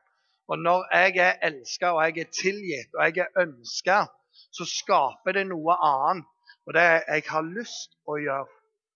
[0.47, 4.05] Og når jeg er elska og jeg er tilgitt og jeg er ønska,
[4.51, 6.27] så skaper det noe annet
[6.67, 8.47] og det er jeg har lyst å gjøre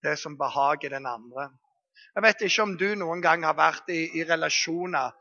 [0.03, 1.49] det som behager den andre.
[2.15, 5.13] Jeg vet ikke om du noen gang har vært i, i relasjoner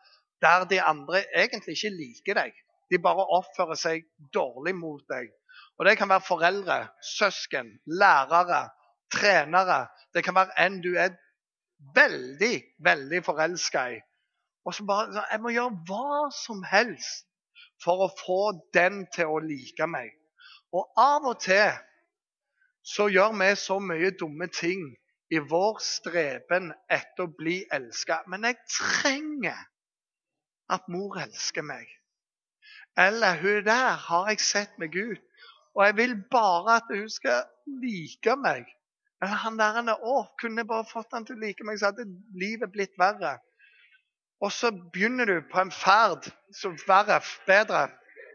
[0.42, 2.54] der de andre egentlig ikke liker deg.
[2.90, 5.30] De bare oppfører seg dårlig mot deg.
[5.78, 8.68] Og Det kan være foreldre, søsken, lærere,
[9.12, 9.86] trenere.
[10.14, 11.14] Det kan være en du er
[11.94, 14.00] veldig, veldig forelska i.
[14.64, 17.26] Og så bare Jeg må gjøre hva som helst
[17.82, 18.42] for å få
[18.74, 20.12] den til å like meg.
[20.72, 21.72] Og av og til
[22.82, 24.84] så gjør vi så mye dumme ting
[25.32, 28.22] i vår streben etter å bli elska.
[28.28, 29.58] Men jeg trenger
[30.72, 31.86] at mor elsker meg.
[32.98, 35.16] Eller hun der har jeg sett med Gud,
[35.74, 37.46] og jeg vil bare at hun skal
[37.80, 38.66] like meg.
[39.22, 41.78] Eller han der han er, å, Kunne jeg bare fått han til å like meg,
[41.78, 43.38] så hadde livet blitt verre.
[44.42, 46.26] Og så begynner du på en ferd
[46.58, 47.86] som verre, bedre.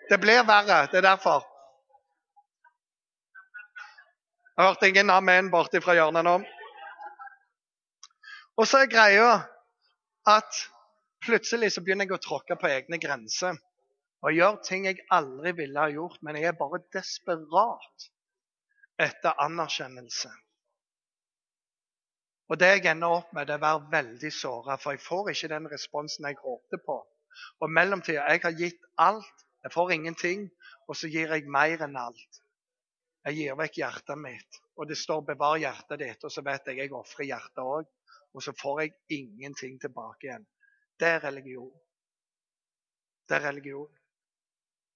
[0.09, 0.85] Det blir verre.
[0.91, 1.43] Det er derfor.
[4.57, 6.31] Jeg hørte ingen amen borti fra hjørnet nå.
[8.57, 9.27] Og så er greia
[10.25, 10.61] at
[11.21, 13.59] plutselig så begynner jeg å tråkke på egne grenser.
[14.25, 18.07] Og gjøre ting jeg aldri ville ha gjort, men jeg er bare desperat
[19.05, 20.33] etter anerkjennelse.
[22.49, 25.31] Og det jeg ender opp med, det er å være veldig såra, for jeg får
[25.35, 26.97] ikke den responsen jeg håpte på.
[27.61, 30.49] Og mellomtida jeg har gitt alt, jeg får ingenting,
[30.89, 32.41] og så gir jeg mer enn alt.
[33.27, 34.59] Jeg gir vekk hjertet mitt.
[34.79, 37.89] Og det står 'bevar hjertet ditt', og så vet jeg jeg ofrer hjertet òg.
[38.33, 40.45] Og så får jeg ingenting tilbake igjen.
[40.99, 41.73] Det er religion.
[43.27, 43.91] Det er religion.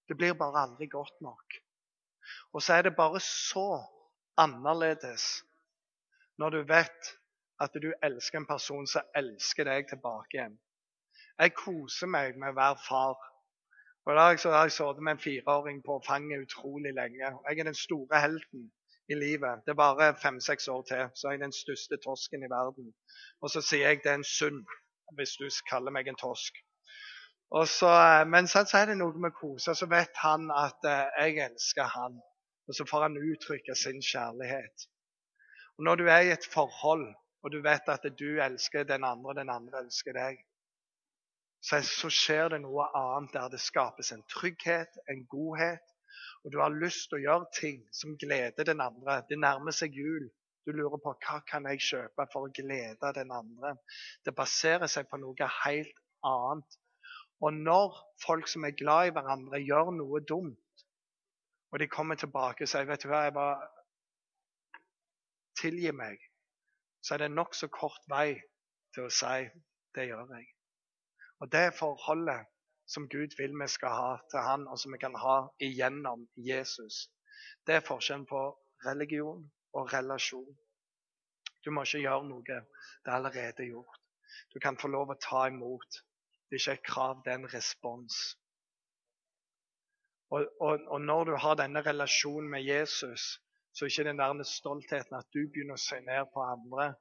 [0.08, 1.58] Det blir bare aldri godt nok.
[2.54, 3.84] Og så er det bare så
[4.38, 5.44] annerledes
[6.38, 7.12] når du vet
[7.60, 10.56] at du elsker en person som elsker deg tilbake igjen.
[11.40, 13.31] Jeg koser meg med å være far.
[14.06, 17.28] Og da har jeg sittet med en fireåring på fanget utrolig lenge.
[17.50, 18.72] Jeg er den store helten
[19.10, 19.62] i livet.
[19.66, 22.94] Det er bare fem-seks år til, så er jeg den største torsken i verden.
[23.42, 24.66] Og så sier jeg det er en synd,
[25.16, 26.54] hvis du kaller meg en torsk.
[27.52, 29.76] Så, eh, men så er det noe med kose.
[29.76, 32.22] Så vet han at eh, jeg elsker han.
[32.68, 34.88] Og så får han uttrykke sin kjærlighet.
[35.78, 37.06] Og Når du er i et forhold,
[37.44, 40.40] og du vet at du elsker den andre, den andre elsker deg,
[41.62, 45.84] så, skjer det noe annet der det skapes en trygghet, en godhet.
[46.44, 49.20] Og du har lyst til å gjøre ting som gleder den andre.
[49.30, 50.26] Det nærmer seg jul.
[50.66, 53.76] Du lurer på hva kan jeg kjøpe for å glede den andre.
[54.26, 56.80] Det baserer seg på noe helt annet.
[57.42, 60.86] Og når folk som er glad i hverandre, gjør noe dumt,
[61.72, 63.70] og de kommer tilbake og sier vet du hva, jeg bare
[65.62, 66.18] Tilgi meg.
[67.06, 68.34] Så er det nokså kort vei
[68.96, 69.46] til å si
[69.94, 70.48] det gjør jeg.
[71.42, 72.46] Og Det forholdet
[72.94, 77.08] som Gud vil vi skal ha til Han, og som vi kan ha igjennom Jesus,
[77.68, 78.42] det er forskjellen på
[78.86, 79.42] religion
[79.74, 80.58] og relasjon.
[81.66, 82.44] Du må ikke gjøre noe.
[82.46, 84.00] Det er allerede gjort.
[84.54, 86.02] Du kan få lov å ta imot.
[86.50, 88.18] Det er ikke et krav, det er en respons.
[90.32, 93.38] Og, og, og når du har denne relasjonen med Jesus,
[93.74, 96.94] så er ikke den der stoltheten at du begynner å se ned på andre,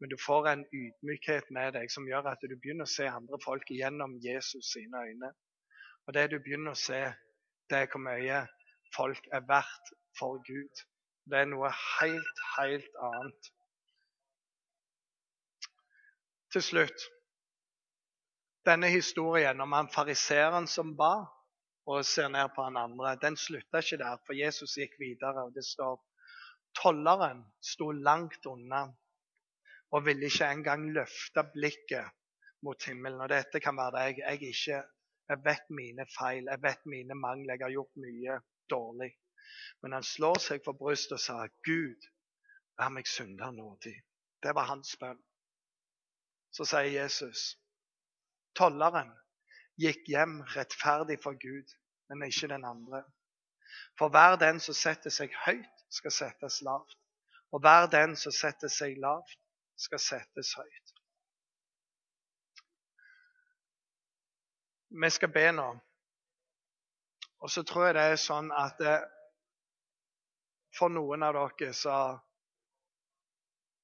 [0.00, 3.38] men du får en ydmykhet med deg som gjør at du begynner å se andre
[3.44, 5.30] folk gjennom Jesus sine øyne.
[6.06, 7.00] Og det du begynner å se,
[7.70, 8.40] det er hvor mye
[8.96, 10.82] folk er verdt for Gud.
[11.30, 13.52] Det er noe helt, helt annet.
[16.52, 17.10] Til slutt
[18.64, 21.26] Denne historien om han fariseeren som ba
[21.84, 25.42] og ser ned på han andre, den slutta ikke der, for Jesus gikk videre.
[25.44, 25.98] og Det står
[26.80, 28.86] tolleren sto langt unna
[29.94, 32.10] og ville ikke engang løfte blikket
[32.66, 33.20] mot himmelen.
[33.20, 34.22] Og dette kan være deg.
[34.24, 34.80] Jeg, ikke,
[35.30, 37.54] jeg vet mine feil, jeg vet mine mangler.
[37.54, 38.38] Jeg har gjort mye
[38.70, 39.12] dårlig.
[39.82, 42.08] Men han slår seg for brystet og sa, 'Gud,
[42.80, 44.00] vær meg synder nådig.'
[44.42, 45.20] Det var hans bønn.
[46.52, 47.44] Så sier Jesus,
[48.58, 49.12] tolleren
[49.80, 51.70] gikk hjem rettferdig for Gud,
[52.08, 53.00] men ikke den andre.
[53.98, 56.98] For hver den som setter seg høyt, skal settes lavt.
[57.54, 59.38] Og hver den som setter seg lavt,
[59.76, 60.94] skal settes høyt.
[64.94, 65.66] Vi skal be nå.
[67.44, 69.02] Og så tror jeg det er sånn at eh,
[70.78, 71.96] for noen av dere så,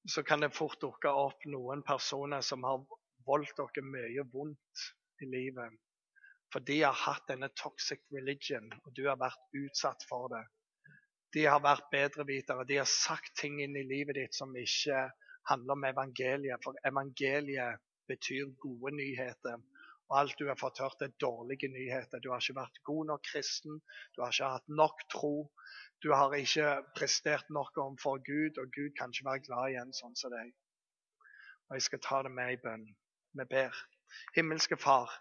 [0.07, 2.81] så kan det fort dukke opp noen personer som har
[3.27, 4.87] voldt dere mye vondt
[5.21, 5.77] i livet.
[6.51, 10.43] For de har hatt denne toxic religion, og du har vært utsatt for det.
[11.35, 12.67] De har vært bedrevitere.
[12.67, 15.05] De har sagt ting inn i livet ditt som ikke
[15.51, 16.63] handler om evangeliet.
[16.65, 19.61] For evangeliet betyr gode nyheter.
[20.11, 22.19] Og alt du har fått hørt, er dårlige nyheter.
[22.19, 23.79] Du har ikke vært god nok kristen.
[24.17, 25.35] Du har ikke hatt nok tro.
[26.03, 30.19] Du har ikke prestert nok overfor Gud, og Gud kan ikke være glad igjen sånn
[30.19, 30.51] som deg.
[31.69, 32.87] Og jeg skal ta det med i bønn.
[33.39, 33.77] Vi ber.
[34.35, 35.13] Himmelske Far,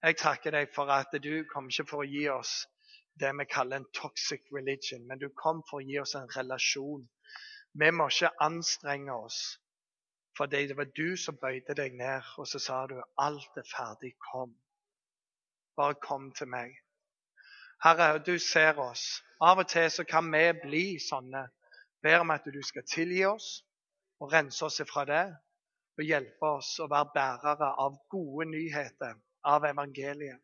[0.00, 2.62] jeg takker deg for at du kom ikke for å gi oss
[3.20, 7.02] det vi kaller en toxic religion, men du kom for å gi oss en relasjon.
[7.82, 9.40] Vi må ikke anstrenge oss,
[10.36, 14.12] for det var du som bøyde deg ned, og så sa du alt er ferdig,
[14.30, 14.54] kom.
[15.76, 16.76] Bare kom til meg.
[17.84, 19.22] Herre, du ser oss.
[19.40, 21.46] Av og til så kan vi bli sånne.
[22.02, 23.48] Ber om at du skal tilgi oss
[24.20, 25.24] og rense oss ifra det.
[25.98, 30.40] Og hjelpe oss å være bærere av gode nyheter, av evangeliet.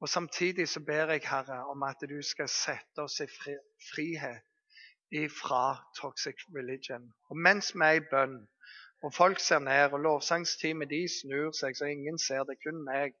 [0.00, 3.26] Og Samtidig så ber jeg, Herre, om at du skal sette oss i
[3.90, 4.47] frihet
[5.10, 7.12] ifra toxic religion.
[7.30, 8.38] Og mens vi er i bønn,
[9.02, 13.14] og folk ser ned, og lovsangsteamet de snur seg så ingen ser det, kun meg,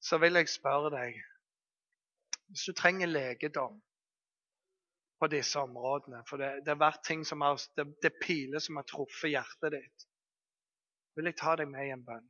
[0.00, 1.20] så vil jeg spørre deg
[2.48, 3.80] Hvis du trenger legedom
[5.20, 8.76] på disse områdene For det, det har vært ting som har, det, det piler som
[8.76, 10.06] har truffet hjertet ditt.
[11.16, 12.26] Vil jeg ta deg med i en bønn?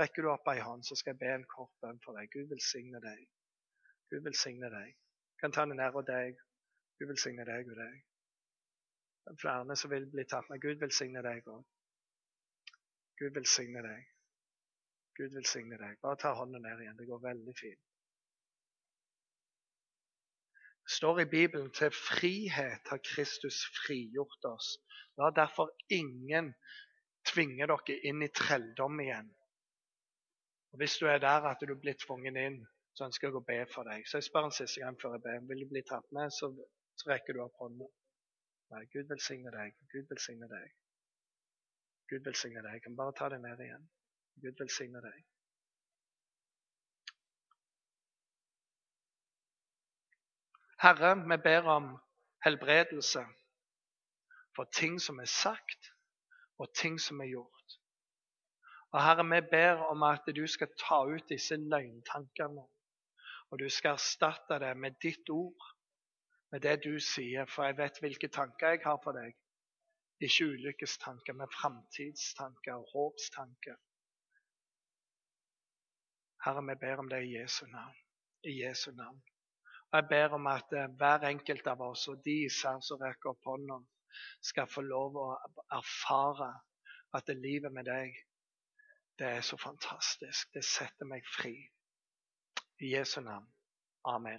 [0.00, 2.30] Rekker du opp ei hånd, så skal jeg be en kort bønn for deg.
[2.32, 3.22] Gud velsigne deg.
[4.12, 4.92] Gud velsigne deg.
[4.92, 6.36] Jeg kan ta den av deg.
[6.98, 7.96] Gud velsigne deg og deg.
[9.26, 10.62] Det er flere som vil bli tatt med.
[10.62, 11.64] Gud velsigne deg òg.
[13.20, 14.06] Gud velsigne deg.
[15.18, 15.98] Gud velsigne deg.
[16.04, 16.96] Bare ta hånden ned igjen.
[16.98, 17.82] Det går veldig fint.
[20.86, 24.76] Det står i Bibelen til frihet har Kristus frigjort oss.
[25.18, 26.52] La derfor ingen
[27.26, 29.32] tvinge dere inn i trelldom igjen.
[30.72, 32.60] Og Hvis du er der at du blir tvunget inn,
[32.94, 34.06] så ønsker jeg å be for deg.
[34.06, 35.42] Så jeg spør en siste gang før jeg ber.
[35.48, 36.52] Vil du bli tatt med, så,
[36.96, 37.86] så rekker du opp hånda.
[38.74, 39.76] Nei, Gud velsigne deg.
[39.92, 40.74] Gud velsigne deg.
[42.10, 42.78] Gud velsigne deg.
[42.78, 43.88] Jeg kan bare ta det ned igjen.
[44.42, 45.24] Gud velsigne deg.
[50.82, 51.92] Herre, vi ber om
[52.44, 53.24] helbredelse
[54.56, 55.92] for ting som er sagt,
[56.58, 57.78] og ting som er gjort.
[58.92, 62.64] Og Herre, vi ber om at du skal ta ut disse løgntankene,
[63.50, 65.75] og du skal erstatte det med ditt ord,
[66.52, 69.34] med det du sier, for jeg vet hvilke tanker jeg har for deg.
[70.20, 73.76] Ikke ulykkestanker, men framtidstanker og håpstanker.
[76.46, 77.96] Herre, vi ber om det i Jesu navn.
[78.44, 79.22] I Jesu navn.
[79.90, 83.32] Og Jeg ber om at eh, hver enkelt av oss, og de især som rekker
[83.32, 83.80] opp hånda,
[84.40, 85.26] skal få lov å
[85.76, 86.52] erfare
[87.16, 88.16] at det livet med deg,
[89.18, 90.52] det er så fantastisk.
[90.54, 91.54] Det setter meg fri.
[92.80, 93.48] I Jesu navn.
[94.04, 94.34] Amen.